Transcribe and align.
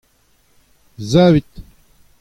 Savit. 1.11 1.51